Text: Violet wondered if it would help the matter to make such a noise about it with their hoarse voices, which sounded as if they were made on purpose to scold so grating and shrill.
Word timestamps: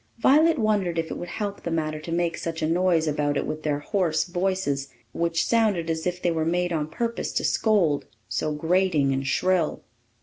Violet 0.17 0.57
wondered 0.57 0.97
if 0.97 1.11
it 1.11 1.17
would 1.19 1.27
help 1.29 1.61
the 1.61 1.69
matter 1.69 1.99
to 1.99 2.11
make 2.11 2.35
such 2.35 2.63
a 2.63 2.67
noise 2.67 3.07
about 3.07 3.37
it 3.37 3.45
with 3.45 3.61
their 3.61 3.77
hoarse 3.77 4.23
voices, 4.23 4.87
which 5.13 5.45
sounded 5.45 5.91
as 5.91 6.07
if 6.07 6.19
they 6.19 6.31
were 6.31 6.43
made 6.43 6.73
on 6.73 6.87
purpose 6.87 7.31
to 7.33 7.43
scold 7.43 8.07
so 8.27 8.51
grating 8.51 9.13
and 9.13 9.27
shrill. 9.27 9.83